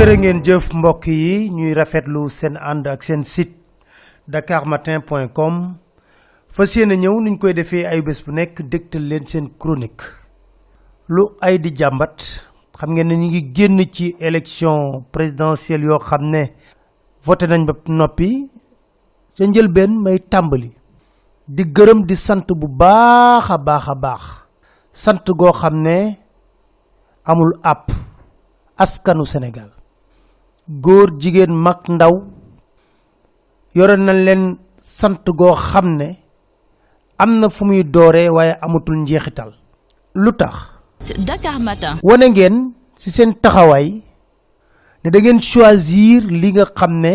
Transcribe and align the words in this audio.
jërë 0.00 0.14
ngeen 0.16 0.38
jëf 0.46 0.70
mbokk 0.72 1.04
yi 1.12 1.32
ñuy 1.52 1.74
rafetlu 1.76 2.22
seen 2.32 2.54
ànd 2.56 2.86
ak 2.88 3.02
seen 3.04 3.20
site 3.32 3.52
dakarmatin.com 4.32 5.54
fas 6.48 6.72
ñëw 6.76 7.16
koy 7.40 7.52
defee 7.52 7.84
ay 7.84 8.00
bés 8.06 8.22
bu 8.24 8.32
nekk 8.32 8.62
dégtal 8.72 9.02
leen 9.10 9.26
seen 9.26 9.50
chronique. 9.60 10.04
Lu 11.08 11.22
ay 11.44 11.58
di 11.60 11.70
jàmbat 11.76 12.16
xam 12.78 12.90
ngeen 12.94 13.08
ne 13.08 13.14
ñu 13.16 13.26
ngi 13.28 13.42
génn 13.54 13.80
ci 13.92 14.16
élection 14.20 15.04
présidentielle 15.12 15.84
yoo 15.84 15.98
xam 15.98 16.22
ne 16.32 16.42
voté 17.24 17.46
nañ 17.46 17.66
ba 17.66 17.74
noppi. 17.86 18.48
Ca 19.36 19.44
may 20.04 20.18
tàmbali. 20.32 20.70
Di 21.46 21.62
gërëm 21.76 22.06
di 22.08 22.16
sant 22.16 22.48
bu 22.60 22.68
baax 22.68 23.50
a 23.50 23.58
baax 23.58 24.24
amul 27.26 27.52
askanu 28.78 29.26
Sénégal 29.26 29.79
góor 30.68 31.08
jigéen 31.20 31.52
mag 31.52 31.80
ndaw 31.88 32.14
yore 33.74 33.96
nañ 33.96 34.18
leen 34.26 34.42
sant 34.80 35.24
goo 35.38 35.54
xam 35.54 35.96
ne 35.96 36.08
am 37.18 37.38
na 37.40 37.48
fu 37.48 37.64
muy 37.64 37.82
dooree 37.84 38.28
waaye 38.28 38.54
amatul 38.60 38.96
njeexital. 38.96 39.52
Lu 40.14 40.32
tax? 40.32 40.54
Dakar 41.26 41.58
Matin. 41.60 41.98
wane 42.02 42.26
ngeen 42.30 42.72
ci 42.96 43.10
seen 43.10 43.34
taxawaay 43.42 44.02
ne 45.04 45.10
da 45.10 45.18
ngeen 45.18 45.40
choisir 45.40 46.22
li 46.40 46.48
nga 46.52 46.64
xam 46.78 46.92
ne 47.00 47.14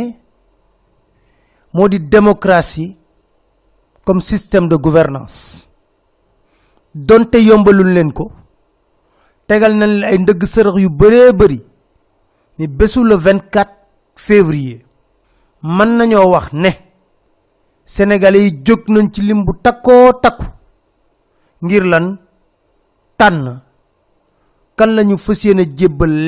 moo 1.73 1.87
di 1.89 1.99
démocratie 1.99 2.97
comme 4.05 4.21
système 4.21 4.67
de 4.69 4.75
gouvernance. 4.75 5.65
Donte 6.93 7.35
yombalul 7.47 7.91
leen 7.93 8.11
ko 8.13 8.31
tegal 9.47 9.73
nañ 9.75 9.89
leen 9.99 10.03
ay 10.03 10.17
ndëgg 10.19 10.41
sërëx 10.53 10.77
yu 10.83 10.89
bëree 10.89 11.33
bëri. 11.33 11.59
Ni 12.59 12.67
bésu 12.67 13.03
le 13.03 13.15
24 13.15 13.71
février 14.15 14.85
mën 15.63 15.97
nañoo 15.97 16.29
wax 16.31 16.53
ne 16.53 16.69
sénégalais 17.85 18.51
jóg 18.65 18.81
nañ 18.87 19.09
ci 19.13 19.21
lim 19.21 19.43
bu 19.45 19.53
takkoo 19.63 20.13
takku 20.21 20.45
ngir 21.61 21.83
lan? 21.85 22.17
Tànn 23.17 23.47
kan 24.77 24.89
lañu 24.95 25.17
fas 25.17 25.43
yéene 25.45 25.63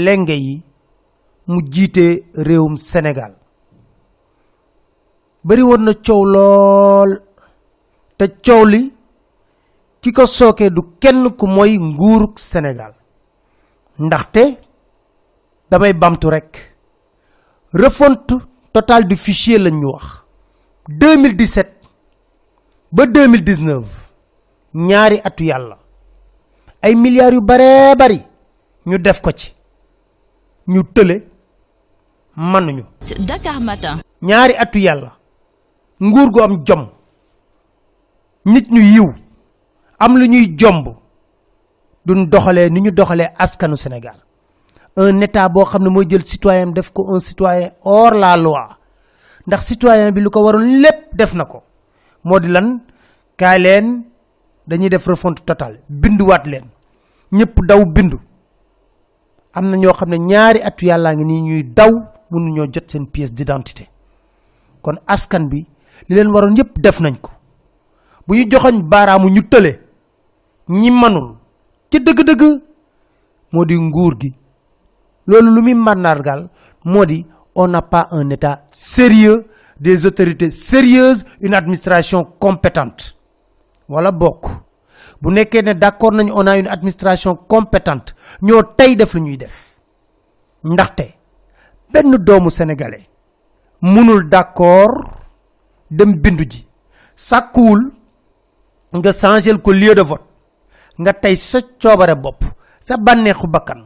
lenge 0.06 0.34
yi 0.46 0.64
mu 1.48 1.60
jiite 1.72 2.24
réewum 2.36 2.78
sénégal. 2.78 3.34
Bari 5.44 5.62
woon 5.64 5.84
na 5.86 5.94
coow 6.06 6.24
lool 6.34 7.12
te 8.18 8.26
coow 8.46 8.66
li 8.66 8.82
ki 10.02 10.12
ko 10.12 10.26
sookee 10.26 10.70
du 10.70 10.82
kenn 11.02 11.30
ku 11.38 11.46
mooy 11.48 11.78
nguuruk 11.78 12.40
sénégal. 12.40 12.94
Ndaxte 14.00 14.44
damay 15.72 15.94
bamtu 15.94 16.30
rek. 16.30 16.76
Refonte 17.74 18.34
totale 18.74 19.06
du 19.08 19.16
fichier 19.16 19.60
lañ 19.60 19.76
ñu 19.80 19.88
wax 19.92 20.06
2017 20.90 21.68
ba 22.92 23.04
2019 23.06 23.84
ñaari 24.74 25.20
atu 25.24 25.44
yàlla. 25.44 25.78
Ay 26.82 26.96
milliards 26.96 27.36
yu 27.36 27.42
baree 27.42 27.96
bari 27.96 28.20
ñu 28.86 28.98
def 28.98 29.22
ko 29.22 29.32
ci. 29.32 29.54
Ñu 30.68 30.84
tële 30.94 31.28
manuñu 32.36 32.84
Dakar 33.20 33.60
Matin. 33.62 33.98
ñaari 34.22 34.54
atu 34.58 34.80
yàlla. 34.80 35.12
Nguur 36.02 36.32
gu 36.32 36.42
am 36.42 36.64
jom. 36.66 36.88
Nit 38.46 38.70
ñu 38.72 38.80
yiw. 38.82 39.14
Am 40.00 40.18
lu 40.18 40.26
ñuy 40.28 40.56
jomb. 40.60 40.88
Duñ 42.06 42.30
doxalee 42.30 42.70
ni 42.70 42.82
ñu 42.82 42.92
doxalee 42.92 43.34
askanu 43.38 43.76
Sénégal 43.76 44.27
un 44.98 45.22
état 45.22 45.48
boo 45.50 45.66
xam 45.66 45.84
ne 45.84 45.90
mooy 45.90 46.06
jël 46.10 46.24
citoyen 46.26 46.72
def 46.74 46.92
ko 46.92 47.14
un 47.16 47.20
citoyen 47.20 47.72
hors 47.84 48.14
la 48.14 48.36
loi. 48.38 48.68
ndax 49.48 49.66
citoyen 49.68 50.12
bi 50.12 50.22
lu 50.22 50.30
ko 50.30 50.44
waroon 50.44 50.82
lépp 50.82 51.14
def 51.14 51.34
na 51.34 51.46
ko. 51.46 51.64
moo 52.24 52.40
di 52.40 52.48
lan? 52.48 52.82
kaay 53.38 53.60
leen 53.60 54.04
dañuy 54.68 54.90
def 54.90 55.06
refonte 55.08 55.42
totale 55.46 55.80
binduwaat 55.90 56.46
leen. 56.48 56.66
ñëpp 57.32 57.56
daw 57.68 57.86
bindu. 57.86 58.20
am 59.54 59.70
na 59.70 59.78
ñoo 59.78 59.94
xam 59.94 60.10
ne 60.10 60.18
ñaari 60.18 60.60
atu 60.62 60.86
yàllaa 60.86 61.16
ngi 61.16 61.24
nii 61.26 61.42
ñuy 61.42 61.64
daw 61.64 61.92
mënuñoo 62.32 62.68
jot 62.74 62.90
seen 62.92 63.06
pièce 63.08 63.34
d'identité. 63.34 63.88
kon 64.82 64.96
askan 65.08 65.48
bi 65.50 65.66
li 66.10 66.16
leen 66.16 66.28
waroon 66.34 66.56
yëpp 66.58 66.80
def 66.82 67.00
nañ 67.00 67.16
ko. 67.22 67.32
bu 68.28 68.36
ñu 68.36 68.46
joxoñ 68.52 68.82
baaraamu 68.92 69.30
ñu 69.30 69.42
tële 69.52 69.72
ñi 70.70 70.90
manul 70.92 71.36
ci 71.92 72.00
dëgg-dëgg 72.00 72.42
moo 73.54 73.66
di 73.66 73.76
nguur 73.80 74.14
gi 74.20 74.34
loolu 75.28 75.52
lu 75.56 75.62
muy 75.62 75.74
moo 76.84 77.06
on 77.56 77.68
n'a 77.72 77.82
pas 77.82 78.08
un 78.12 78.30
état 78.30 78.66
sérieux 78.72 79.48
des 79.80 80.06
autorités 80.06 80.52
sérieuses 80.52 81.26
une 81.42 81.54
administration 81.56 82.24
compétente. 82.24 83.16
Wala 83.90 84.12
bokk. 84.12 84.46
Bu 85.22 85.32
nekkee 85.34 85.64
ne 85.64 85.74
d'accord 85.74 86.12
nañu 86.14 86.32
on 86.36 86.46
a 86.48 86.58
une 86.58 86.68
administration 86.68 87.36
compétente. 87.36 88.16
Ñoo 88.42 88.62
tey 88.78 88.96
def 88.96 89.14
lu 89.16 89.22
ñuy 89.22 89.38
def. 89.38 89.56
Ndaxte 90.64 91.16
benn 91.92 92.18
doomu 92.18 92.50
sénégalais 92.52 93.08
munul 93.82 94.30
d'accord 94.30 95.10
dem 95.90 96.14
bindu 96.14 96.46
ji. 96.50 96.68
Sàkkuwul 97.16 97.92
nga 98.94 99.14
changel 99.14 99.58
ko 99.62 99.72
lieu 99.72 99.96
de 99.96 100.02
vote. 100.02 100.24
Nga 101.00 101.14
tey 101.14 101.36
sa 101.36 101.60
coobare 101.82 102.16
bopp 102.16 102.44
sa 102.80 102.98
bànneexu 102.98 103.48
bakkan 103.48 103.84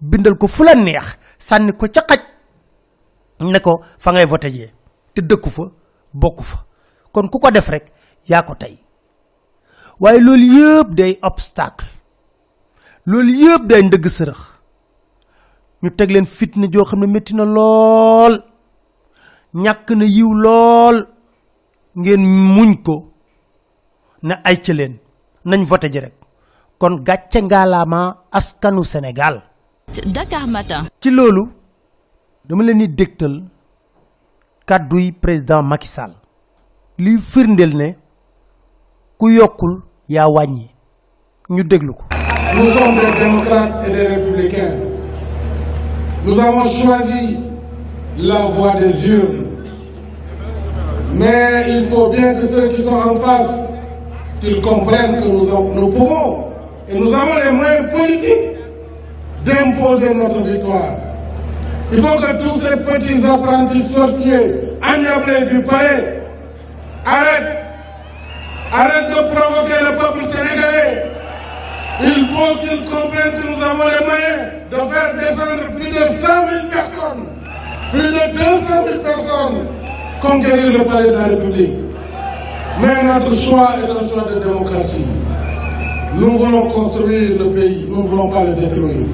bindal 0.00 0.36
ko 0.36 0.46
fu 0.46 0.64
la 0.64 0.74
neex 0.74 1.16
sànni 1.38 1.72
ko 1.72 1.86
ca 1.88 2.02
xaj 2.08 2.20
ne 3.40 3.58
ko 3.60 3.80
fa 3.98 4.12
ngay 4.12 4.26
voté 4.26 4.50
jee 4.50 4.72
te 5.14 5.20
dëkku 5.22 5.50
fa 5.50 5.64
bokku 6.14 6.42
fa. 6.42 6.58
Kon 7.14 7.28
ku 7.30 7.38
ko 7.38 7.50
def 7.54 7.68
rek 7.70 7.86
yaa 8.26 8.42
ko 8.42 8.54
tey. 8.58 8.74
Waaye 10.02 10.18
loolu 10.20 10.46
yëpp 10.58 10.88
day 10.98 11.12
obstacle. 11.22 11.86
Loolu 13.06 13.32
yëpp 13.44 13.62
day 13.70 13.82
ndëgg 13.86 14.06
sërëx. 14.16 14.40
Ñu 15.82 15.90
teg 15.94 16.10
leen 16.10 16.26
fitna 16.26 16.66
joo 16.72 16.84
xam 16.88 17.00
ne 17.00 17.06
métti 17.06 17.34
na 17.34 17.44
lool 17.44 18.34
ñàkk 19.54 19.88
na 19.94 20.04
yiw 20.04 20.30
lool. 20.44 20.96
Ngeen 21.94 22.22
muñ 22.54 22.82
ko 22.82 22.96
ne 24.26 24.34
ay 24.44 24.56
ca 24.64 24.72
leen 24.74 24.98
nañ 25.44 25.62
voté 25.70 25.88
ji 25.92 26.00
rek. 26.00 26.14
Kon 26.78 27.04
gàcce 27.06 27.38
ngaalaama 27.42 28.00
askanu 28.32 28.82
Sénégal 28.84 29.42
Dakar 30.02 30.46
Matin. 30.46 30.84
ci 31.00 31.10
loolu 31.10 31.48
dama 32.48 32.62
leen 32.64 32.78
di 32.78 32.88
dégtal 32.88 33.42
kàdduy 34.66 35.12
président 35.12 35.62
Macky 35.62 35.88
Sall 35.88 36.12
li 36.98 37.18
firndeel 37.18 37.76
ne 37.76 37.88
ku 39.18 39.28
yokkul 39.30 39.82
yaa 40.08 40.28
wàññi 40.28 40.70
ñu 41.50 41.64
déglu 41.64 41.94
ko 41.94 42.04
Nous 42.56 42.70
sommes 42.70 43.00
des 43.00 43.18
démocrates 43.18 43.84
et 43.88 43.90
des 43.90 44.06
républicains. 44.06 44.78
Nous 46.24 46.38
avons 46.38 46.68
choisi 46.70 47.36
la 48.16 48.46
voie 48.54 48.74
des 48.78 49.08
urnes. 49.08 49.46
Mais 51.14 51.64
il 51.68 51.88
faut 51.88 52.10
bien 52.10 52.34
que 52.34 52.46
ceux 52.46 52.68
qui 52.68 52.82
sont 52.84 52.94
en 52.94 53.16
face, 53.16 53.50
qu'ils 54.40 54.60
comprennent 54.60 55.20
que 55.20 55.26
nous, 55.26 55.48
avons- 55.50 55.74
nous 55.74 55.88
pouvons 55.88 56.44
et 56.88 56.94
nous 56.96 57.12
avons 57.12 57.34
les 57.44 57.50
moyens 57.50 57.90
politiques 57.90 58.53
d'imposer 59.44 60.14
notre 60.14 60.42
victoire. 60.42 60.96
Il 61.92 62.00
faut 62.00 62.18
que 62.18 62.42
tous 62.42 62.60
ces 62.60 62.76
petits 62.76 63.24
apprentis 63.26 63.84
sorciers, 63.94 64.76
agnablés 64.82 65.46
du 65.46 65.62
palais, 65.62 66.22
arrêtent. 67.04 67.60
Arrêtent 68.72 69.10
de 69.10 69.34
provoquer 69.34 69.78
le 69.82 69.96
peuple 69.96 70.24
sénégalais. 70.24 71.04
Il 72.02 72.26
faut 72.26 72.58
qu'ils 72.58 72.84
comprennent 72.90 73.34
que 73.34 73.46
nous 73.46 73.62
avons 73.62 73.84
les 73.84 74.04
moyens 74.04 74.50
de 74.70 74.76
faire 74.76 75.14
descendre 75.14 75.76
plus 75.76 75.90
de 75.90 75.94
100 75.94 76.02
000 76.02 76.66
personnes, 76.70 77.24
plus 77.92 78.00
de 78.00 78.36
200 78.36 78.84
000 78.84 78.98
personnes, 78.98 79.66
conquérir 80.20 80.78
le 80.78 80.84
palais 80.84 81.10
de 81.10 81.14
la 81.14 81.24
République. 81.24 81.74
Mais 82.80 83.04
notre 83.04 83.32
choix 83.36 83.68
est 83.78 83.90
un 83.90 84.08
choix 84.08 84.28
de 84.34 84.40
démocratie. 84.40 85.06
Nous 86.16 86.36
voulons 86.36 86.66
construire 86.68 87.38
le 87.38 87.50
pays, 87.50 87.86
nous 87.88 88.02
ne 88.02 88.08
voulons 88.08 88.30
pas 88.30 88.42
le 88.42 88.54
détruire. 88.54 89.06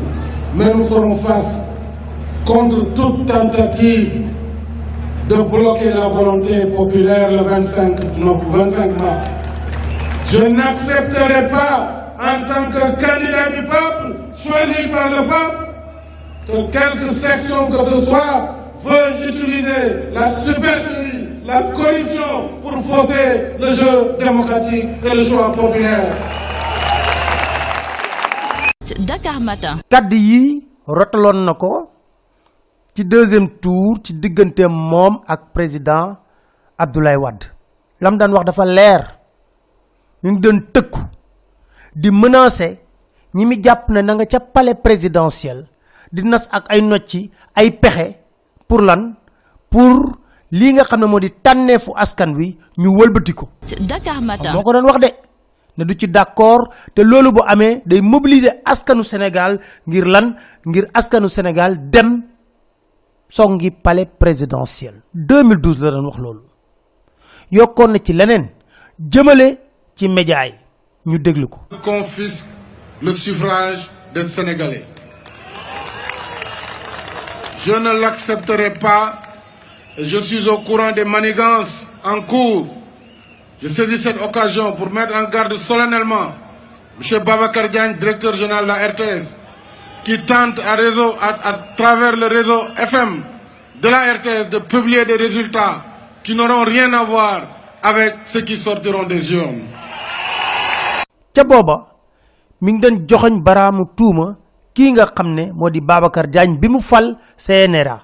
Mais 0.54 0.72
nous 0.74 0.84
ferons 0.84 1.16
face 1.18 1.66
contre 2.44 2.92
toute 2.94 3.26
tentative 3.26 4.26
de 5.28 5.36
bloquer 5.36 5.90
la 5.90 6.08
volonté 6.08 6.66
populaire 6.76 7.30
le 7.30 7.38
25, 7.44 7.92
no- 8.18 8.42
25 8.50 9.00
mars. 9.00 9.30
Je 10.26 10.42
n'accepterai 10.44 11.48
pas, 11.50 12.14
en 12.18 12.46
tant 12.46 12.70
que 12.70 12.80
candidat 13.00 13.50
du 13.56 13.62
peuple, 13.66 14.16
choisi 14.36 14.88
par 14.92 15.10
le 15.10 15.28
peuple, 15.28 15.66
que 16.46 16.72
quelque 16.72 17.14
section 17.14 17.66
que 17.70 17.90
ce 17.90 18.00
soit 18.06 18.56
veuille 18.84 19.28
utiliser 19.28 20.10
la 20.14 20.30
supercherie, 20.32 21.28
la 21.46 21.62
corruption 21.62 22.48
pour 22.62 22.72
fausser 22.84 23.54
le 23.60 23.72
jeu 23.72 24.16
démocratique 24.18 24.86
et 25.04 25.14
le 25.14 25.22
choix 25.24 25.52
populaire. 25.52 26.12
Dakar 28.98 29.38
Matin. 29.40 29.78
kàddu 29.90 30.16
yi 30.16 30.66
rotaloon 30.86 31.44
na 31.44 31.54
ko 31.54 31.90
ci 32.94 33.04
deuxième 33.04 33.48
tour 33.60 33.98
ci 34.02 34.12
diggante 34.12 34.66
moom 34.68 35.20
ak 35.26 35.52
président 35.54 36.16
Abdoulaye 36.78 37.16
Wade. 37.16 37.44
Lam 38.00 38.16
daan 38.18 38.32
wax 38.32 38.44
dafa 38.46 38.64
leer. 38.64 39.02
Ñu 40.22 40.30
ngi 40.32 40.40
doon 40.40 40.58
tëkku 40.72 41.00
di 41.94 42.10
menacer 42.10 42.78
ñi 43.34 43.44
mi 43.46 43.60
jàpp 43.62 43.88
ne 43.88 44.00
na 44.02 44.14
nga 44.14 44.26
ca 44.26 44.40
palais 44.40 44.74
présidentiel 44.74 45.68
di 46.12 46.22
nas 46.22 46.48
ak 46.50 46.66
ay 46.70 46.80
nocci 46.82 47.30
ay 47.54 47.70
pexe 47.72 48.18
pour 48.68 48.80
lan? 48.82 49.14
Pour 49.70 50.18
lii 50.50 50.72
nga 50.74 50.84
xam 50.84 51.00
ne 51.00 51.06
moo 51.06 51.20
di 51.20 51.30
tànneefu 51.42 51.92
askan 51.96 52.34
wi 52.34 52.58
ñu 52.78 52.88
wëlbati 52.98 53.32
ko. 53.34 53.48
Dakar 53.86 54.20
Matin. 54.20 54.52
moo 54.52 54.62
ko 54.62 54.72
doon 54.72 54.84
wax 54.86 54.98
de 55.00 55.08
ne 55.78 55.84
du 55.84 55.94
ci 55.98 56.08
d'accord 56.08 56.68
te 56.94 57.02
loolu 57.02 57.32
bu 57.32 57.40
day 57.86 58.00
mobiliser 58.00 58.60
askanu 58.64 59.02
Sénégal 59.04 59.58
ngir 59.86 60.04
lan? 60.06 60.34
Sénégal 61.28 61.90
dem 61.90 62.22
songi 63.28 63.70
palais 63.70 64.06
présidentiel. 64.06 65.02
2012 65.14 65.80
la 65.82 65.90
doon 65.90 66.06
wax 66.06 66.18
loolu. 66.18 66.40
Yokkoon 67.50 67.94
ci 68.04 68.12
leneen 68.12 68.48
jëmale 69.10 69.58
ci 69.94 70.08
média 70.08 70.46
yi. 70.46 70.54
Ñu 71.06 71.18
déglu 71.18 71.48
ko. 71.48 71.60
Confisque 71.82 72.46
le 73.00 73.14
suffrage 73.14 73.88
des 74.12 74.24
Sénégalais. 74.24 74.84
Je 77.64 77.72
ne 77.72 78.00
l'accepterai 78.00 78.74
pas 78.74 79.22
je 79.98 80.16
suis 80.18 80.48
au 80.48 80.58
courant 80.58 80.92
des 80.92 81.04
manigances 81.04 81.88
en 82.04 82.20
cours. 82.22 82.79
Je 83.62 83.68
saisis 83.68 83.98
cette 84.02 84.20
occasion 84.22 84.72
pour 84.72 84.90
mettre 84.90 85.14
en 85.14 85.28
garde 85.28 85.52
solennellement 85.58 86.32
M. 87.00 87.22
Babacar 87.24 87.68
Diagne, 87.68 87.96
directeur 87.98 88.34
général 88.34 88.64
de 88.64 88.68
la 88.68 88.88
RTS, 88.88 89.34
qui 90.04 90.18
tente 90.24 90.58
à, 90.60 90.76
travers 91.76 92.16
le 92.16 92.26
réseau 92.26 92.62
FM 92.78 93.22
de 93.82 93.88
la 93.88 94.14
RTS 94.14 94.48
de 94.50 94.58
publier 94.58 95.04
des 95.04 95.16
résultats 95.16 95.84
qui 96.22 96.34
n'auront 96.34 96.64
rien 96.64 96.90
à 96.94 97.04
voir 97.04 97.42
avec 97.82 98.16
ceux 98.24 98.40
qui 98.42 98.56
sortiront 98.56 99.04
des 99.04 99.32
urnes. 99.34 99.62
ca 101.34 101.44
booba 101.44 101.76
mi 102.62 102.72
ngi 102.72 102.80
doon 102.80 102.96
joxoñ 103.08 103.40
nga 104.92 105.06
CNRA 107.36 107.98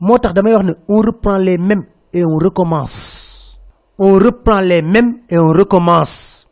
on 0.00 1.00
reprend 1.02 1.38
les 1.38 1.58
mêmes 1.58 1.84
et 2.12 2.24
on 2.24 2.36
recommence 2.38 3.17
on 3.98 4.14
reprend 4.18 4.60
les 4.60 4.80
mêmes 4.82 5.18
et 5.28 5.38
on 5.38 5.48
recommence. 5.52 6.46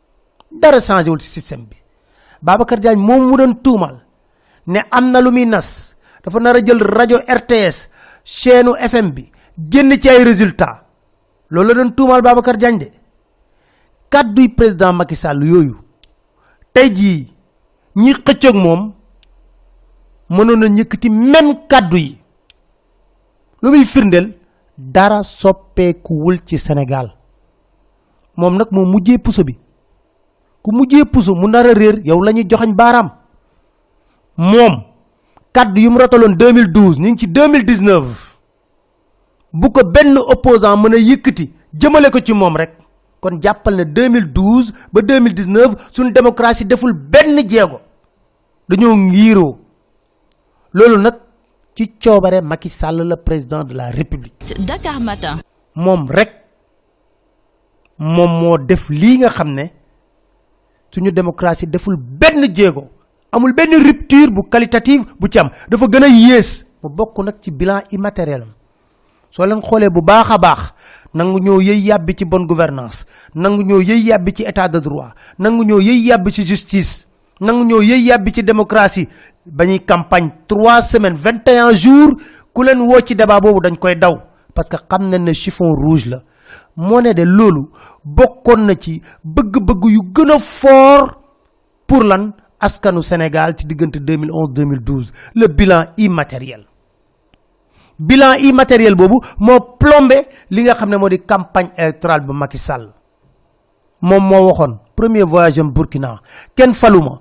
Dara 0.51 0.79
changé 0.81 1.09
wul 1.09 1.21
ci 1.21 1.29
système 1.29 1.65
bi. 1.65 1.77
Babacar 2.41 2.77
Diagne 2.79 2.99
moom 3.01 3.29
mu 3.31 3.37
ne 4.67 4.79
am 4.91 5.11
na 5.11 5.21
lu 5.21 5.31
muy 5.31 5.45
nas. 5.45 5.95
Dafa 6.23 6.39
nar 6.39 6.55
jël 6.65 6.81
rajo 6.83 7.17
RTS 7.27 7.89
chaîne 8.23 8.69
FM 8.79 9.11
bi 9.11 9.31
génn 9.69 9.91
ci 9.99 10.09
ay 10.09 10.23
résultats. 10.23 10.83
Loolu 11.49 11.73
la 11.73 11.83
doon 11.85 12.21
Babacar 12.21 12.57
Diagne 12.57 12.77
de. 12.79 12.87
Kàdduy 14.09 14.49
président 14.49 14.93
Macky 14.93 15.15
Sall 15.15 15.43
yooyu 15.43 15.77
tey 16.73 16.93
jii 16.93 17.33
ñi 17.95 18.13
xëccoog 18.13 18.55
moom 18.55 18.93
mënoon 20.29 20.59
na 20.59 20.67
ñëkkati 20.67 21.09
même 21.09 21.67
kàddu 21.67 21.97
yi. 21.97 22.21
Lu 23.61 23.69
muy 23.71 23.85
dara 24.77 25.21
ci 25.23 26.57
Sénégal 26.59 27.16
moom 28.37 28.55
nag 28.57 28.67
moo 28.71 28.85
mujjee 28.85 29.17
puso 29.17 29.43
bi. 29.43 29.57
ku 30.63 30.71
mujjee 30.75 31.05
puso 31.05 31.35
mu 31.35 31.47
nar 31.47 31.65
a 31.67 31.73
réer 31.73 32.01
yow 32.05 32.21
la 32.21 32.31
ñuy 32.31 32.45
joxañ 32.49 32.73
baaraam. 32.75 33.09
moom 34.37 34.73
kàddu 35.53 35.81
yu 35.81 35.91
mu 35.91 35.97
rotaloon 35.99 36.35
2012 36.35 36.99
ñu 36.99 37.09
ngi 37.11 37.17
ci 37.19 37.27
2019 37.27 38.03
bu 39.53 39.71
ko 39.71 39.81
benn 39.83 40.17
opposant 40.17 40.77
mën 40.77 40.93
a 40.93 40.97
yëkkati 40.97 41.51
jëmale 41.73 42.09
ko 42.11 42.19
ci 42.19 42.33
moom 42.33 42.55
rek. 42.57 42.71
kon 43.19 43.39
jàppal 43.41 43.75
ne 43.75 43.83
2012 43.83 44.73
ba 44.93 45.01
2019 45.01 45.87
suñu 45.91 46.11
démocratie 46.11 46.65
deful 46.67 46.93
benn 46.93 47.39
jéego. 47.49 47.79
dañoo 48.69 48.95
ngiiroo. 48.95 49.57
loolu 50.73 50.97
nag 51.01 51.15
ci 51.75 51.93
coobare 52.03 52.41
Macky 52.41 52.69
Sall 52.69 53.01
la 53.07 53.17
président 53.17 53.63
de 53.63 53.73
la 53.73 53.89
République. 53.89 54.53
Dakar 54.65 54.99
Matin. 54.99 55.37
moom 55.75 56.07
rek 56.09 56.31
moom 57.99 58.31
moo 58.41 58.57
def 58.57 58.89
lii 58.89 59.17
nga 59.19 59.29
xam 59.29 59.53
ne 59.53 59.65
suñu 60.91 61.11
démocratie 61.11 61.67
deful 61.67 61.95
benn 61.97 62.45
jéego 62.53 62.89
amul 63.31 63.53
benn 63.53 63.73
rupture 63.83 64.31
bu 64.31 64.41
qualitative 64.49 65.05
bu 65.19 65.27
ci 65.29 65.39
am. 65.39 65.49
Dafa 65.69 65.85
gën 65.87 66.03
a 66.03 66.07
yées 66.07 66.65
mu 66.83 66.89
bokk 66.89 67.17
nag 67.23 67.35
ci 67.41 67.51
bilan 67.51 67.81
immatériel 67.91 68.41
am. 68.41 68.53
Soo 69.29 69.45
leen 69.45 69.61
xoolee 69.61 69.89
bu 69.89 70.01
baax 70.01 70.31
a 70.31 70.37
baax 70.37 70.73
nangu 71.13 71.39
ñoo 71.39 71.61
yëy 71.61 71.79
yàbbi 71.87 72.15
ci 72.17 72.25
bonne 72.25 72.45
gouvernance 72.47 73.05
nangu 73.35 73.63
ñoo 73.63 73.81
yëy 73.81 74.07
yàbbi 74.07 74.33
ci 74.33 74.43
état 74.43 74.67
de 74.67 74.79
droit 74.79 75.13
nangu 75.39 75.63
ñoo 75.65 75.79
yëy 75.79 76.07
yàbbi 76.07 76.31
ci 76.31 76.45
justice 76.45 77.05
nangu 77.41 77.65
ñoo 77.65 77.81
yëy 77.81 78.03
yàbbi 78.07 78.31
ci 78.33 78.43
démocratie. 78.43 79.07
Ba 79.49 79.65
ñuy 79.65 79.79
campagne 79.79 80.29
trois 80.47 80.81
semaines 80.81 81.15
vingt 81.15 81.47
et 81.47 81.57
un 81.57 81.73
jours 81.73 82.15
ku 82.53 82.63
leen 82.63 82.81
woo 82.81 82.99
ci 83.05 83.15
débat 83.15 83.39
boobu 83.39 83.61
dañ 83.61 83.77
koy 83.77 83.95
daw 83.95 84.15
parce 84.53 84.67
que 84.69 84.75
xam 84.89 85.07
ne 85.09 85.33
chiffon 85.33 85.71
rouge 85.73 86.05
la 86.07 86.17
moo 86.77 87.01
ne 87.01 87.13
de 87.13 87.23
loolu 87.25 87.69
bokkoon 88.05 88.65
na 88.65 88.73
ci 88.75 89.01
bëgg-bëgg 89.23 89.83
yu 89.91 90.01
gën 90.13 90.31
a 90.31 90.39
fort 90.39 91.17
pour 91.87 92.03
lan 92.03 92.31
askanu 92.59 93.01
Sénégal 93.01 93.55
ci 93.57 93.65
diggante 93.65 93.97
2011 93.97 94.53
2012 94.53 95.11
le 95.35 95.47
bilan 95.47 95.85
immatériel. 95.97 96.65
Bilan 97.99 98.33
immatériel 98.39 98.95
boobu 98.95 99.19
moo 99.39 99.59
plombé 99.79 100.27
li 100.49 100.63
nga 100.63 100.73
xam 100.75 100.89
ne 100.89 100.97
moo 100.97 101.09
di 101.09 101.19
campagne 101.25 101.71
électorale 101.77 102.21
bu 102.25 102.33
Macky 102.33 102.57
Sall. 102.57 102.93
Moom 104.01 104.23
moo 104.23 104.47
waxoon 104.47 104.77
premier 104.95 105.23
voyage 105.23 105.59
am 105.59 105.71
Burkina 105.71 106.19
kenn 106.55 106.73
faluma 106.73 107.19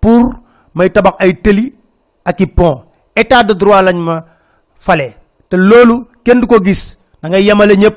pour 0.00 0.34
may 0.74 0.90
tabax 0.90 1.14
ay 1.18 1.40
tëli 1.40 1.74
ak 2.24 2.46
pont. 2.54 2.84
État 3.16 3.42
de 3.42 3.52
droit 3.54 3.82
lañ 3.82 3.96
ma 3.96 4.24
fale 4.76 5.14
te 5.48 5.56
loolu 5.56 6.04
kenn 6.24 6.40
du 6.40 6.46
ko 6.46 6.62
gis. 6.62 6.98
Da 7.22 7.28
ngay 7.28 7.44
yemale 7.44 7.74
ñëpp 7.76 7.96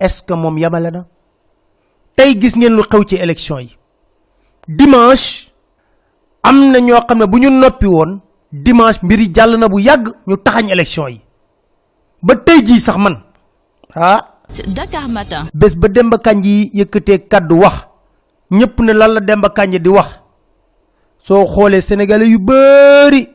est-ce 0.00 0.22
que 0.22 0.34
moom 0.34 0.58
yemale 0.58 0.90
na? 0.92 1.06
Tey 2.16 2.38
gis 2.40 2.56
ngeen 2.56 2.74
lu 2.76 2.82
xew 2.82 3.04
ci 3.06 3.16
élection 3.16 3.58
yi. 3.58 3.76
Dimanche 4.68 5.52
am 6.42 6.70
na 6.72 6.80
ñoo 6.80 7.00
xam 7.08 7.18
ne 7.18 7.26
bu 7.26 7.38
ñu 7.38 7.50
noppi 7.50 7.86
woon 7.86 8.20
dimanche 8.52 9.00
mbir 9.02 9.20
yi 9.20 9.32
jàll 9.34 9.56
na 9.58 9.68
bu 9.68 9.78
yàgg 9.80 10.08
ñu 10.26 10.36
taxañ 10.36 10.68
élection 10.70 11.08
yi. 11.08 11.20
Ba 12.22 12.36
tey 12.36 12.62
jii 12.64 12.80
sax 12.80 12.96
man 12.98 13.22
ah 13.94 14.24
Dakar 14.68 15.08
Matin. 15.08 15.46
bés 15.54 15.74
ba 15.76 15.88
Demba 15.88 16.18
Kandji 16.18 16.70
yëkkatee 16.72 17.26
kaddu 17.28 17.54
wax 17.60 17.88
ñëpp 18.50 18.80
ne 18.80 18.92
lan 18.92 19.08
la 19.14 19.20
Demba 19.20 19.48
Kandji 19.50 19.80
di 19.80 19.88
wax. 19.88 20.20
Soo 21.22 21.46
xoolee 21.46 21.80
sénégalais 21.80 22.28
yu 22.28 22.38
bëri 22.38 23.28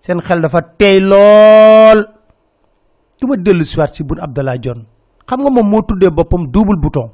seen 0.00 0.20
xel 0.20 0.40
dafa 0.40 0.62
teey 0.62 1.00
lool. 1.00 2.06
Du 3.20 3.26
ma 3.26 3.36
dellu 3.36 3.64
siwaat 3.64 3.94
si 3.94 4.02
bun 4.04 4.18
Abdallah 4.20 4.58
John 4.60 4.84
xam 5.28 5.40
nga 5.42 5.50
moom 5.50 5.68
moo 5.68 5.82
tuddee 5.82 6.10
boppam 6.10 6.46
double 6.50 6.76
bouton. 6.76 7.10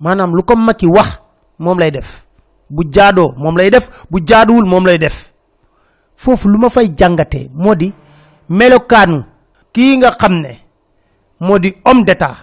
Maanaam 0.00 0.34
lu 0.34 0.42
ko 0.42 0.56
Macky 0.56 0.86
wax 0.86 1.20
moom 1.58 1.78
lay 1.78 1.90
def. 1.90 2.26
Bu 2.70 2.82
jaadoo 2.90 3.34
moom 3.36 3.56
lay 3.56 3.70
def. 3.70 4.04
Bu 4.10 4.18
jaaduwul 4.24 4.64
moom 4.66 4.86
lay 4.86 4.98
def. 4.98 5.32
Foofu 6.16 6.48
lu 6.48 6.58
ma 6.58 6.68
fay 6.68 6.88
jàngatee 6.96 7.50
moo 7.54 7.74
di 7.74 7.92
melokaanu 8.48 9.24
kii 9.72 9.96
nga 9.98 10.10
xam 10.10 10.32
ne 10.40 10.52
moo 11.40 11.58
di 11.58 11.74
homme 11.84 12.04
d'état. 12.04 12.36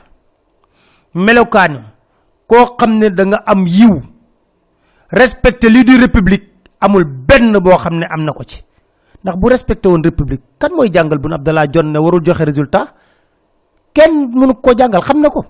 Melokaanu 1.14 1.80
koo 2.48 2.76
xam 2.78 2.98
ne 2.98 3.10
da 3.10 3.24
nga 3.26 3.44
am 3.46 3.66
yiw 3.68 4.02
respecté 5.10 5.70
lii 5.70 5.84
di 5.84 5.98
république 5.98 6.46
amul 6.80 7.04
benn 7.06 7.58
boo 7.60 7.78
xam 7.78 7.96
ne 8.00 8.06
am 8.10 8.24
na 8.24 8.32
ko 8.34 8.44
ci. 8.44 8.62
Ndax 9.24 9.36
bu 9.38 9.50
respecté 9.50 9.88
woon 9.90 10.04
république 10.04 10.44
kan 10.60 10.70
mooy 10.76 10.90
jàngal 10.94 11.18
bu 11.20 11.34
Abdallah 11.34 11.66
John 11.72 11.92
ne 11.92 11.98
warul 12.00 12.22
joxe 12.26 12.44
résultat 12.46 12.94
kenn 13.98 14.30
mënu 14.40 14.54
ko 14.62 14.72
jàngal 14.78 15.02
xam 15.02 15.20
na 15.22 15.30
ko. 15.30 15.42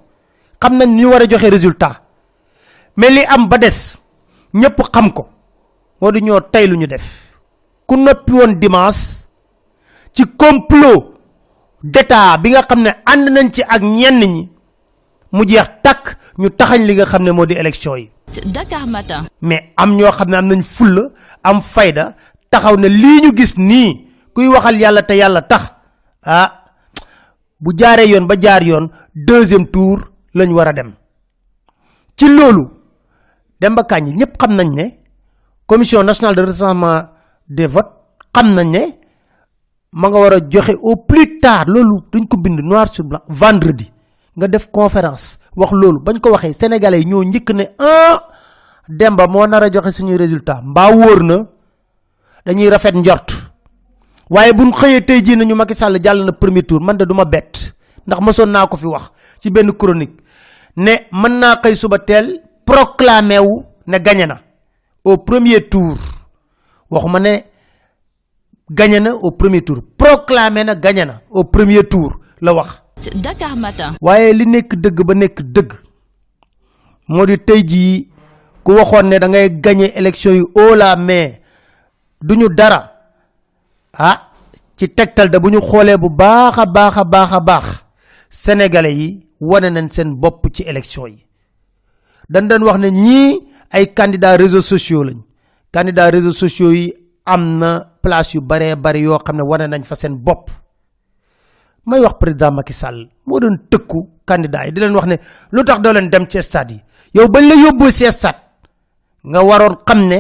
Xam 0.62 0.74
nañ 0.80 0.90
ñu 0.96 1.08
war 1.12 1.22
a 1.22 1.28
joxe 1.30 1.50
résultat. 1.52 1.94
Mais 2.96 3.10
li 3.12 3.22
am 3.28 3.48
ba 3.48 3.58
des 3.58 3.98
ñëpp 4.54 4.80
xam 4.94 5.12
ko. 5.14 5.28
Moo 6.02 6.12
di 6.12 6.22
ñoo 6.22 6.40
tey 6.42 6.68
lu 6.68 6.78
ñu 6.78 6.88
def. 6.88 7.06
Ku 7.88 7.96
noppi 7.98 8.32
woon 8.32 8.54
dimanche 8.60 9.28
ci 10.14 10.24
complot 10.38 11.14
d'état 11.84 12.38
bi 12.38 12.50
nga 12.50 12.62
xam 12.64 12.82
ne 12.82 12.92
ànd 13.06 13.30
nañ 13.30 13.52
ci 13.52 13.62
ak 13.64 13.82
ñenn 13.82 14.20
ñi 14.20 14.50
mu 15.32 15.44
jeex 15.48 15.70
takk 15.84 16.18
ñu 16.38 16.50
taxañ 16.50 16.82
li 16.88 16.94
nga 16.96 17.06
xam 17.06 17.24
ne 17.24 17.32
moo 17.32 17.46
di 17.46 17.54
élection 17.54 17.96
yi. 17.98 18.10
Dakar 18.46 18.88
Matin. 18.88 19.24
mais 19.42 19.72
am 19.78 19.96
ñoo 19.96 20.12
xam 20.12 20.30
ne 20.30 20.36
am 20.38 20.48
nañ 20.48 20.62
fulla 20.64 21.04
am 21.44 21.62
fayda 21.62 22.16
taxaw 22.50 22.76
ne 22.78 22.88
lii 22.88 23.22
ñu 23.24 23.32
gis 23.38 23.54
nii 23.58 24.10
kuy 24.34 24.48
waxal 24.48 24.76
yàlla 24.80 25.02
te 25.04 25.14
yàlla 25.16 25.42
tax 25.42 25.64
ah 26.24 26.67
bu 27.60 27.72
jaaree 27.78 28.10
yoon 28.10 28.26
ba 28.28 28.36
jaar 28.40 28.64
yoon 28.64 28.90
deuxième 29.16 29.68
tour 29.68 30.00
lañ 30.34 30.52
war 30.54 30.68
a 30.68 30.74
dem. 30.74 30.94
Ci 32.16 32.28
loolu 32.28 32.70
Demba 33.60 33.84
Kandji 33.84 34.14
ñëpp 34.16 34.38
xam 34.38 34.56
nañ 34.56 34.70
ne 34.76 34.86
commission 35.66 36.04
nationale 36.04 36.36
de 36.36 36.42
recensement 36.42 37.04
des 37.50 37.68
votes 37.68 37.94
xam 38.34 38.54
nañ 38.54 38.70
ne 38.72 38.82
ma 39.92 40.10
nga 40.10 40.20
war 40.20 40.34
a 40.34 40.40
joxe 40.50 40.76
au 40.82 40.96
plus 40.98 41.40
tard 41.40 41.68
loolu 41.68 42.04
dañ 42.12 42.28
ko 42.28 42.38
bind 42.38 42.60
noir 42.60 42.88
sur 42.94 43.04
blanc 43.06 43.24
vendredi 43.28 43.92
nga 44.36 44.48
def 44.48 44.70
conférence 44.72 45.40
wax 45.56 45.72
loolu. 45.72 46.00
Bañ 46.02 46.20
ko 46.20 46.30
waxee 46.32 46.54
sénégalais 46.54 47.04
ñoo 47.06 47.24
njëkk 47.24 47.50
ne 47.54 47.66
ah 47.80 48.22
demba 48.88 49.28
moo 49.28 49.46
nar 49.48 49.64
a 49.64 49.70
joxe 49.72 49.92
suñuy 49.92 50.18
résultat 50.18 50.62
mbaa 50.64 50.92
wóor 50.92 51.24
na 51.24 51.38
dañuy 52.46 52.70
rafet 52.70 52.94
njort 52.96 53.28
waaye 54.30 54.54
buñ 54.54 54.72
xëyee 54.72 55.02
tey 55.02 55.22
jii 55.24 55.36
nañu 55.38 55.56
Macky 55.56 55.76
Sall 55.76 56.00
jàll 56.04 56.26
na 56.26 56.32
premier 56.32 56.64
tour 56.64 56.82
man 56.82 56.98
de 56.98 57.06
duma 57.06 57.26
bett. 57.26 57.74
Ndax 58.08 58.20
mësoon 58.22 58.50
naa 58.52 58.68
ko 58.68 58.78
fi 58.78 58.86
wax 58.86 59.12
ci 59.42 59.50
benn 59.50 59.72
chronique. 59.74 60.18
Ne 60.78 60.92
mën 61.12 61.40
naa 61.40 61.56
xëy 61.62 61.76
suba 61.76 62.00
teel 62.00 62.42
proclamé 62.66 63.40
wu 63.40 63.64
ne 63.88 63.98
gagné 64.00 64.26
na 64.28 64.40
au 65.06 65.18
premier 65.18 65.62
tour. 65.70 65.98
Waxuma 66.90 67.20
ne 67.20 67.38
gagné 68.72 69.00
na 69.00 69.14
au 69.16 69.32
premier 69.32 69.62
tour 69.62 69.80
proclamé 69.98 70.64
na 70.64 70.76
gagné 70.76 71.06
na 71.06 71.22
au 71.32 71.44
premier 71.44 71.84
tour 71.84 72.20
la 72.42 72.54
wax. 72.54 72.82
Dakar 73.16 73.56
Matin. 73.56 73.94
waaye 74.02 74.34
li 74.34 74.46
nekk 74.46 74.76
dëgg 74.76 75.04
ba 75.06 75.14
nekk 75.14 75.42
dëgg 75.42 75.74
moo 77.10 77.26
di 77.26 77.38
tey 77.38 77.64
jii 77.64 78.10
ku 78.64 78.72
waxoon 78.74 79.08
ne 79.10 79.20
da 79.20 79.28
ngay 79.28 79.50
gagné 79.62 79.92
élection 79.96 80.34
yi 80.34 80.42
haut 80.56 80.76
la 80.76 80.96
main 80.96 81.30
duñu 82.22 82.50
dara 82.50 82.97
ah 83.98 84.30
ci 84.78 84.88
tegtal 84.94 85.30
da 85.30 85.40
bu 85.40 85.50
ñu 85.50 85.62
xoolee 85.62 85.98
bu 85.98 86.10
baax 86.10 86.58
a 86.60 86.66
baax 86.66 86.98
a 86.98 87.40
baax 87.40 87.66
sénégalais 88.30 88.94
yi 88.96 89.28
wane 89.40 89.70
nañ 89.70 89.88
seen 89.92 90.16
bopp 90.16 90.46
ci 90.54 90.64
élection 90.64 91.08
yi. 91.08 91.26
Dañ 92.30 92.48
doon 92.48 92.64
wax 92.64 92.78
ne 92.80 92.90
ñii 92.92 93.40
ay 93.72 93.94
candidats 93.94 94.36
réseaux 94.38 94.62
sociaux 94.62 95.04
lañ. 95.04 95.18
Candidats 95.72 96.10
réseaux 96.12 96.32
sociaux 96.34 96.72
yi 96.72 96.94
am 97.26 97.58
na 97.60 97.84
place 98.02 98.34
yu 98.34 98.42
baree 98.42 98.76
bari 98.76 99.02
yoo 99.02 99.18
xam 99.20 99.38
ne 99.38 99.42
wane 99.44 99.68
nañ 99.68 99.84
fa 99.84 99.96
seen 99.96 100.16
bopp. 100.18 100.50
May 101.86 102.00
wax 102.02 102.16
président 102.20 102.52
Macky 102.52 102.74
Sall 102.74 103.10
moo 103.26 103.40
doon 103.40 103.58
tëkku 103.70 104.10
candidat 104.26 104.66
yi 104.66 104.72
di 104.74 104.80
leen 104.82 104.96
wax 104.96 105.06
ne 105.08 105.16
lu 105.52 105.64
tax 105.64 105.80
doo 105.82 105.94
leen 105.94 106.10
dem 106.10 106.28
ci 106.28 106.42
stade 106.42 106.72
yi? 106.74 106.82
Yow 107.14 107.28
bañ 107.30 107.48
la 107.48 107.56
yóbboo 107.56 107.92
ci 107.92 108.12
stade 108.12 108.38
nga 109.24 109.42
waroon 109.44 109.78
xam 109.86 110.08
ne 110.08 110.20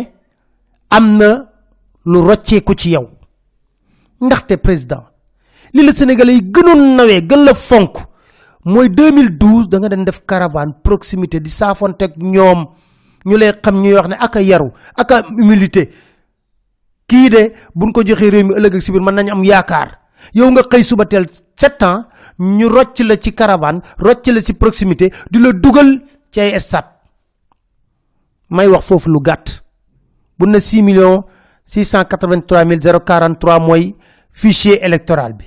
am 0.89 1.17
na 1.17 1.45
lu 2.05 2.21
rocceeku 2.21 2.73
ci 2.75 2.89
yow 2.91 3.09
ndaxte 4.21 4.57
président 4.57 5.03
li 5.73 5.85
la 5.85 5.93
sénégalais 5.93 6.33
yi 6.35 6.51
gënoon 6.53 6.95
nawee 6.95 7.21
gën 7.27 7.43
la 7.45 7.53
fonk 7.53 7.97
mooy 8.65 8.89
2012 8.89 9.67
da 9.69 9.79
nga 9.79 9.89
den 9.89 10.03
def 10.05 10.21
caravane 10.25 10.73
proximité 10.83 11.39
di 11.39 11.49
saafonteeg 11.49 12.13
ñoom. 12.17 12.67
Ñu 13.27 13.37
lay 13.37 13.51
xam 13.63 13.75
ñuy 13.81 13.93
wax 13.93 14.07
ne 14.07 14.15
aka 14.19 14.39
yaru 14.41 14.71
aka 14.95 15.23
humilité. 15.37 15.91
Kii 17.07 17.29
de 17.29 17.53
buñ 17.75 17.91
ko 17.91 18.01
joxee 18.05 18.29
réew 18.29 18.45
mi 18.47 18.53
ëllëg 18.55 18.75
ak 18.75 18.81
si 18.81 18.91
biir 18.91 19.01
mën 19.03 19.15
nañ 19.15 19.29
am 19.31 19.43
yaakaar. 19.43 19.99
Yow 20.33 20.49
nga 20.51 20.61
xëy 20.63 20.83
suba 20.83 21.05
teel 21.05 21.25
sept 21.59 21.83
ans 21.83 22.05
ñu 22.39 22.67
rocc 22.69 22.99
la 22.99 23.15
ci 23.17 23.33
caravane 23.33 23.81
rocc 23.97 24.25
la 24.27 24.41
ci 24.41 24.53
proximité 24.53 25.11
di 25.31 25.39
la 25.39 25.51
dugal 25.51 26.01
ci 26.31 26.39
ay 26.39 26.59
stade 26.59 26.87
may 28.49 28.67
wax 28.67 28.85
foofu 28.85 29.09
lu 29.09 29.19
gàtt. 29.21 29.63
Bu 30.39 30.45
ne 30.45 30.59
6 30.59 30.81
millions 30.81 31.23
683 31.65 32.63
043 33.03 33.59
mooy 33.59 33.95
fichier 34.41 34.79
électoral 34.87 35.33
bi. 35.33 35.45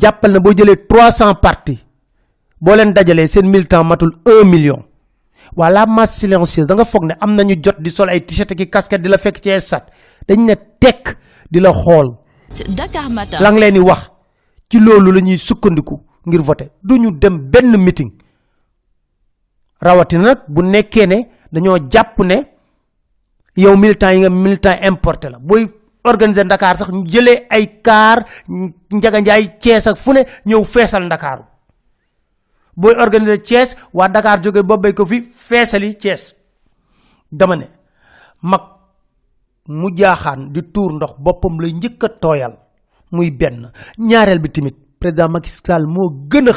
Jàppal 0.00 0.32
na 0.32 0.40
boo 0.40 0.52
jëlee 0.56 0.76
300 0.88 1.34
partis 1.40 1.78
boo 2.60 2.74
leen 2.76 2.92
dajalee 2.96 3.28
seen 3.28 3.46
militant 3.50 3.84
matul 3.84 4.12
1 4.24 4.44
million. 4.52 4.80
Waa 5.56 5.70
la 5.70 5.86
masse 5.86 6.18
silencieuse 6.18 6.66
da 6.68 6.74
nga 6.74 6.84
foog 6.84 7.04
ne 7.04 7.14
am 7.20 7.34
nañu 7.36 7.54
jot 7.62 7.78
di 7.80 7.90
sol 7.90 8.08
ay 8.08 8.20
t-shirt 8.24 8.54
ki 8.56 8.68
casquette 8.70 9.02
di 9.02 9.08
la 9.08 9.18
fekk 9.18 9.38
ci 9.44 9.60
stade 9.60 9.86
dañ 10.28 10.40
ne 10.46 10.54
tekk 10.80 11.16
di 11.50 11.60
la 11.60 11.72
xool. 11.72 12.08
Dakar 12.68 13.10
Matin. 13.10 13.38
la 13.42 13.50
nga 13.50 13.60
leen 13.60 13.74
di 13.74 13.80
wax 13.80 14.10
ci 14.70 14.78
loolu 14.80 15.12
la 15.12 15.20
ñuy 15.20 15.38
sukkandiku 15.38 16.00
ngir 16.26 16.40
voter. 16.42 16.68
Du 16.82 16.96
ñu 16.96 17.10
dem 17.18 17.36
benn 17.50 17.76
meeting. 17.76 18.10
Rawatina 19.80 20.22
nag 20.22 20.38
bu 20.48 20.62
nekkee 20.62 21.06
ne 21.06 21.18
dañoo 21.52 21.78
jàpp 21.90 22.18
ne 22.24 22.36
yow 23.56 23.76
militant 23.76 24.12
yi 24.14 24.18
nga 24.20 24.30
militant 24.30 24.78
importé 24.82 25.28
la. 25.30 25.38
Booy 25.38 25.66
organiser 26.04 26.44
Dakar 26.46 26.76
sax 26.78 26.88
ñu 26.90 27.04
jëlee 27.06 27.46
ay 27.50 27.80
car 27.82 28.24
njaga 28.90 29.20
njaay 29.20 29.44
Thiès 29.60 29.86
ak 29.86 29.96
fu 29.96 30.12
ne 30.12 30.22
ñëw 30.46 30.64
feesal 30.64 31.04
Ndakaaru 31.06 31.44
booy 32.76 32.94
organiser 32.98 33.38
Thiès 33.42 33.76
waa 33.92 34.08
Dakar 34.08 34.40
jóge 34.42 34.62
bobbay 34.62 34.92
ko 34.94 35.06
fi 35.06 35.22
feesali 35.22 35.94
Thiès. 35.96 36.34
Dama 37.32 37.56
ne 37.56 37.66
mag 38.42 38.60
mu 39.68 39.90
jaaxaan 39.96 40.52
di 40.52 40.60
tuur 40.72 40.92
ndox 40.92 41.14
boppam 41.18 41.60
lay 41.60 41.72
njëkk 41.72 42.04
a 42.04 42.08
tooyal 42.08 42.54
muy 43.12 43.30
benn. 43.30 43.70
Ñaareel 43.98 44.38
bi 44.40 44.48
tamit 44.50 44.76
président 45.00 45.28
Macky 45.28 45.50
Sall 45.50 45.86
moo 45.86 46.10
gën 46.30 46.48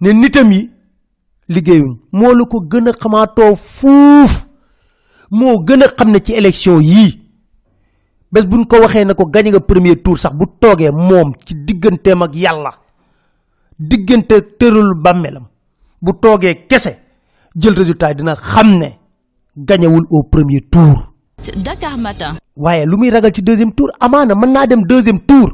ne 0.00 0.10
nitam 0.12 0.50
yi 0.52 0.70
liggéeyuñ. 1.48 1.96
Moo 2.12 2.34
la 2.34 2.44
ko 2.44 2.60
gën 2.70 2.88
a 2.88 2.92
xamaatoo 2.92 3.54
fuuf. 3.56 4.46
Moo 5.30 5.58
gën 5.64 5.82
a 5.82 6.20
ci 6.24 6.32
élection 6.34 6.80
yii 6.80 7.21
bés 8.32 8.44
buñ 8.46 8.64
ko 8.66 8.80
waxee 8.80 9.04
ne 9.04 9.14
ko 9.14 9.26
nga 9.28 9.60
premier 9.60 9.96
tour 10.02 10.18
sax 10.18 10.32
bu 10.34 10.44
toogee 10.60 10.90
moom 10.90 11.32
ci 11.44 11.54
digganteem 11.54 12.22
ak 12.22 12.34
yàlla 12.34 12.72
diggante 13.78 14.40
tërul 14.58 14.94
bàmmeelam 14.96 15.44
bu 16.00 16.12
toogee 16.20 16.66
kese 16.66 16.98
jël 17.54 17.74
résultat 17.76 18.14
dina 18.14 18.34
xam 18.34 18.78
ne 18.78 18.88
gañewul 19.56 20.06
au 20.10 20.22
premier 20.24 20.60
tour. 20.70 21.12
Dakar 21.56 21.98
Matin. 21.98 22.36
waaye 22.56 22.86
lu 22.86 22.96
muy 22.96 23.10
ragal 23.10 23.32
ci 23.34 23.42
deuxième 23.42 23.72
tour 23.74 23.90
amaana 24.00 24.34
mën 24.34 24.52
naa 24.52 24.66
dem 24.66 24.82
deuxième 24.86 25.20
tour 25.20 25.52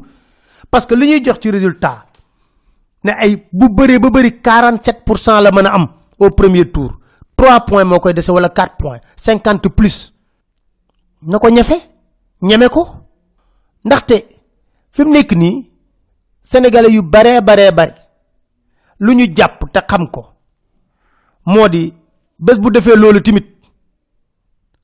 parce 0.71 0.87
que 0.87 0.95
li 0.95 1.07
ñuy 1.09 1.25
jox 1.25 1.39
ci 1.41 1.51
résultat 1.51 2.05
ne 3.05 3.11
ay 3.13 3.47
bu 3.53 3.69
bëree 3.71 3.99
ba 3.99 4.11
bëri 4.11 4.41
47 4.41 5.05
pour 5.05 5.19
cent 5.19 5.41
la 5.41 5.51
mën 5.51 5.67
a 5.67 5.75
am 5.75 5.89
au 6.21 6.31
premier 6.31 6.71
tour. 6.71 6.99
3 7.39 7.61
points 7.67 7.85
moo 7.85 8.01
koy 8.01 8.13
dese 8.13 8.31
wala 8.31 8.49
4 8.49 8.77
points 8.79 9.01
50 9.17 9.69
plus. 9.71 10.13
Na 11.23 11.39
ko 11.39 11.49
ñeme 12.43 12.69
ko? 12.69 12.83
Ndaxte 13.85 14.27
fi 14.91 15.03
mu 15.05 15.13
nekk 15.13 15.33
nii 15.37 15.71
sénégalais 16.43 16.93
yu 16.93 17.03
baree 17.03 17.41
baree 17.41 17.71
bari 17.73 17.93
lu 19.01 19.13
ñu 19.15 19.27
jàpp 19.37 19.73
te 19.73 19.81
xam 19.91 20.11
ko 20.11 20.23
moo 21.47 21.69
di 21.69 21.93
bés 22.39 22.59
bu 22.59 22.71
defee 22.71 22.97
loolu 22.97 23.21
timit 23.23 23.47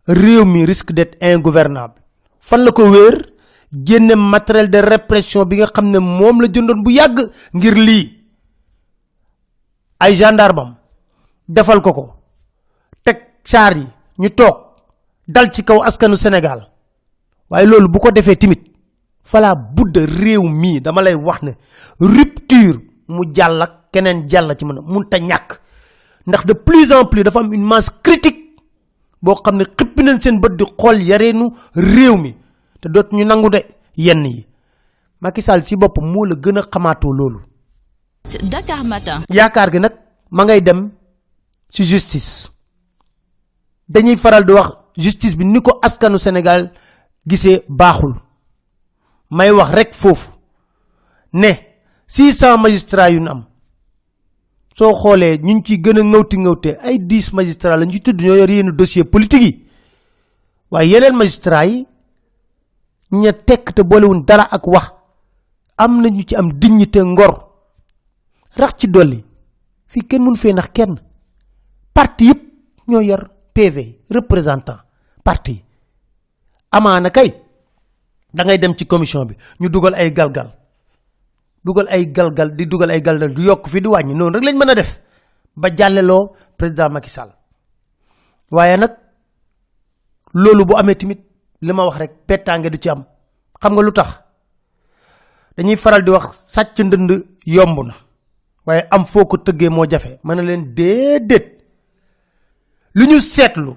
réew 0.06 0.44
mi 0.44 0.64
risque 0.66 0.92
d'être 0.92 1.16
ingouvernable. 1.22 2.00
Fan 2.38 2.60
la 2.64 2.72
ko 2.72 2.90
wéer? 2.90 3.32
Génne 3.72 4.14
matériel 4.16 4.70
de 4.70 4.78
répression 4.78 5.44
bi 5.46 5.56
nga 5.56 5.66
xam 5.66 5.90
ne 5.90 5.98
moom 5.98 6.40
la 6.42 6.48
jëndoon 6.52 6.82
bu 6.82 6.90
yàgg 6.92 7.18
ngir 7.54 7.74
lii. 7.74 8.24
Ay 9.98 10.14
gendarmam 10.14 10.76
defal 11.48 11.80
ko 11.80 11.92
ko. 11.92 12.14
Teg 13.02 13.18
char 13.44 13.76
yi 13.76 13.86
ñu 14.18 14.30
toog 14.30 14.56
dal 15.26 15.50
ci 15.52 15.64
kaw 15.64 15.82
askanu 15.82 16.16
sénégal 16.16 16.68
waaye 17.54 17.66
loolu 17.70 17.88
bu 17.88 17.98
ko 18.02 18.10
defee 18.10 18.34
timit 18.36 18.62
fala 19.22 19.54
budda 19.54 20.00
réew 20.06 20.42
mii 20.42 20.80
dama 20.80 21.02
lay 21.02 21.14
wax 21.14 21.42
ne 21.42 21.52
rupture 22.00 22.78
mu 23.08 23.22
jàll 23.34 23.62
ak 23.62 23.72
keneen 23.92 24.26
jàll 24.28 24.50
ci 24.58 24.64
mën 24.64 24.78
a 24.78 24.82
mun 24.82 25.04
ta 25.08 25.18
ñàkk. 25.18 25.60
Ndax 26.26 26.46
de 26.46 26.52
plus 26.54 26.90
en 26.92 27.04
plus 27.04 27.22
dafa 27.22 27.40
am 27.40 27.52
une 27.52 27.62
masse 27.64 27.90
critique 28.02 28.40
boo 29.22 29.34
xam 29.44 29.56
ne 29.56 29.64
xippi 29.76 30.02
nañ 30.02 30.20
seen 30.20 30.40
bët 30.40 30.56
di 30.56 30.64
xool 30.78 31.02
yareenu 31.02 31.52
réew 31.74 32.16
mi. 32.16 32.34
Te 32.80 32.88
doot 32.88 33.12
ñu 33.12 33.24
nangu 33.24 33.50
de 33.50 33.60
yenn 33.96 34.24
yi. 34.26 34.46
Macky 35.20 35.42
Sall 35.42 35.62
ci 35.64 35.76
bopp 35.76 35.98
moo 36.02 36.24
la 36.24 36.34
gën 36.34 36.58
a 36.58 36.62
xamaatoo 36.62 37.12
loolu. 37.12 37.40
Dakar 38.42 38.84
Matin. 38.84 39.22
yaakaar 39.30 39.70
gi 39.72 39.78
nag 39.80 39.92
ma 40.30 40.44
ngay 40.44 40.60
dem 40.62 40.90
ci 41.70 41.84
justice. 41.84 42.50
Dañuy 43.88 44.16
faral 44.16 44.44
di 44.44 44.52
wax 44.52 44.68
justice 44.96 45.36
bi 45.36 45.44
ni 45.44 45.60
ko 45.62 45.78
askanu 45.82 46.18
Sénégal 46.18 46.72
gisee 47.26 47.62
baaxul. 47.68 48.14
May 49.30 49.50
wax 49.50 49.70
rek 49.74 49.94
foofu 49.94 50.30
ne 51.32 51.52
600 52.06 52.56
magistrats 52.58 53.12
yu 53.12 53.20
am. 53.28 53.44
Soo 54.76 54.92
xoolee 54.94 55.38
ñu 55.42 55.62
ci 55.64 55.78
gën 55.82 55.98
a 55.98 56.02
ngawti 56.04 56.36
ngawte 56.38 56.76
ay 56.82 56.98
10 56.98 57.32
magistrats 57.32 57.78
la 57.78 57.84
ñu 57.86 57.92
ci 57.92 58.00
tudd 58.00 58.20
ñoo 58.22 58.36
yor 58.36 58.50
yenn 58.50 58.70
dossier 58.76 59.04
politique 59.04 59.42
yi. 59.42 59.66
Waaye 60.70 60.90
yeneen 60.90 61.16
magistrats 61.16 61.66
yi 61.70 61.86
ña 63.12 63.32
tekk 63.32 63.72
te 63.74 63.82
dara 64.26 64.48
ak 64.50 64.66
wax 64.66 64.92
am 65.76 66.00
na 66.00 66.08
ci 66.26 66.34
am 66.36 66.52
dignité 66.52 67.02
ngor 67.04 67.48
rax 68.56 68.74
ci 68.76 68.88
dolli. 68.88 69.24
Fii 69.86 70.06
kenn 70.06 70.22
mun 70.22 70.36
fee 70.36 70.52
nax 70.52 70.68
kenn. 70.72 70.98
Parti 71.92 72.26
yëpp 72.26 72.40
ñoo 72.88 73.00
yor 73.00 73.28
PV 73.54 73.76
représentant 74.10 74.78
parti 75.22 75.64
amaana 76.76 77.10
kay 77.16 77.30
da 78.34 78.42
ngay 78.44 78.58
dem 78.58 78.74
ci 78.78 78.84
commission 78.86 79.24
bi 79.28 79.34
ñu 79.60 79.68
dugal 79.68 79.94
ay 79.94 80.10
galgal. 80.12 80.50
Dugal 81.64 81.88
ay 81.88 82.12
galgal 82.12 82.52
di 82.56 82.66
dugal 82.68 82.90
ay 82.92 83.00
galgal 83.00 83.32
du 83.34 83.42
yokk 83.48 83.64
fi 83.72 83.80
di 83.80 83.88
wàññi 83.88 84.14
noonu 84.14 84.36
rek 84.38 84.44
lañ 84.44 84.56
mën 84.58 84.74
def 84.74 85.00
ba 85.56 85.68
jàlleloo 85.76 86.32
président 86.58 86.90
Macky 86.90 87.10
Sall. 87.10 87.30
Waaye 88.50 88.76
nag 88.76 88.92
loolu 90.34 90.64
bu 90.68 90.76
amee 90.76 90.94
tamit 90.94 91.20
li 91.62 91.72
ma 91.72 91.84
wax 91.86 91.96
rek 91.98 92.12
pettaange 92.26 92.68
du 92.70 92.78
ci 92.78 92.88
am. 92.90 93.04
Xam 93.60 93.72
nga 93.74 93.82
lu 93.82 93.92
dañuy 95.56 95.76
faral 95.76 96.02
di 96.04 96.10
wax 96.10 96.26
sàcc 96.54 96.76
ndënd 96.84 97.10
yomb 97.46 97.78
na. 97.88 97.94
Am 98.90 99.04
jafe. 99.90 100.18
Mën 100.24 100.34
na 100.36 100.42
leen 100.42 100.74
déedéet. 100.74 101.46
Lu 102.94 103.06
ñu 103.06 103.20
seetlu 103.20 103.72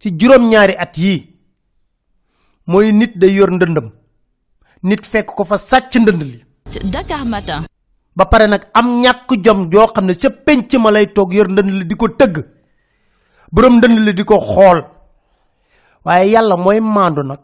ci 0.00 0.08
juróom-ñaari 0.18 0.74
at 0.78 0.96
mooy 2.70 2.92
nit 2.92 3.16
day 3.18 3.32
yor 3.34 3.50
ndëndam 3.50 3.88
nit 4.82 5.02
fekk 5.06 5.32
ko 5.36 5.44
fa 5.44 5.56
sàcc 5.58 5.92
ndënd 6.00 6.22
li. 6.22 6.44
Dakar 6.92 7.24
Matin. 7.24 7.64
ba 8.16 8.24
pare 8.26 8.46
nag 8.46 8.62
am 8.74 9.00
ñàkk 9.02 9.28
jom 9.44 9.70
joo 9.72 9.86
xam 9.86 10.04
ne 10.06 10.14
ca 10.14 10.28
penc 10.30 10.72
ma 10.74 10.90
lay 10.90 11.06
toog 11.12 11.32
yor 11.32 11.48
ndënd 11.48 11.70
li 11.70 11.84
di 11.86 11.94
ko 11.96 12.08
tëgg. 12.08 12.36
Borom 13.52 13.76
ndënd 13.78 13.98
li 13.98 14.12
di 14.12 14.24
ko 14.24 14.38
xool. 14.40 14.82
Waaye 16.04 16.30
yàlla 16.30 16.56
mooy 16.56 16.80
maandu 16.80 17.22
nag. 17.22 17.38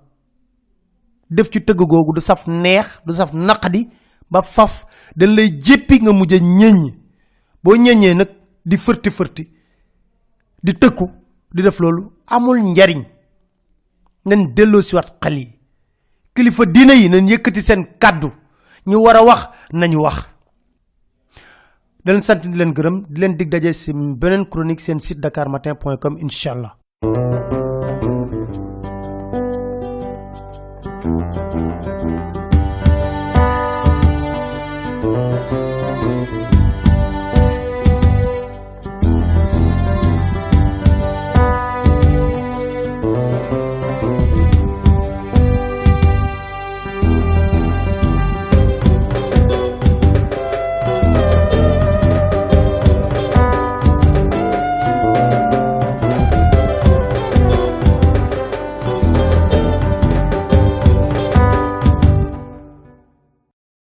Def 1.31 1.49
ci 1.51 1.61
tëgg 1.65 1.79
googu 1.89 2.13
du 2.15 2.21
saf 2.21 2.47
neex 2.47 3.01
du 3.07 3.13
saf 3.15 3.33
naqadi 3.33 3.89
ba 4.31 4.43
faf. 4.43 4.85
Dañ 5.17 5.31
lay 5.37 5.49
jéppi 5.61 6.01
nga 6.03 6.13
mujj 6.13 6.35
ñeññi 6.41 6.91
boo 7.63 7.77
ñeññee 7.77 8.15
nag 8.15 8.29
di 8.65 8.77
fërti 8.77 9.11
fërti 9.11 9.45
di 10.63 10.73
tëkku 10.75 11.07
di 11.55 11.63
def 11.63 11.79
loolu 11.81 12.13
amul 12.27 12.59
njariñ 12.61 13.05
nañ 14.27 14.41
delloo 14.57 14.83
si 14.83 14.95
wat 14.97 15.09
xel 15.23 15.37
yi. 15.39 15.59
Kilifa 16.35 16.65
diine 16.67 16.95
yi 16.95 17.09
nañ 17.09 17.29
yëkkati 17.31 17.61
seen 17.63 17.83
kàddu 18.03 18.31
ñu 18.87 18.97
war 19.05 19.17
a 19.17 19.23
wax 19.25 19.41
nañu 19.73 20.01
wax. 20.03 20.17
Di 22.05 22.11
leen 22.13 22.23
sant 22.23 22.43
di 22.47 22.57
leen 22.57 22.73
gërëm 22.77 22.97
di 23.09 23.21
leen 23.21 23.37
dig 23.37 23.49
daje 23.51 23.73
si 23.73 23.93
beneen 23.93 24.49
chronique 24.51 24.81
seen 24.85 25.01
site 25.01 25.21
dakar 25.21 25.49
matin 25.49 25.75
point 25.77 25.99
com 26.01 26.17
incha 26.19 26.51
allah. 26.53 26.77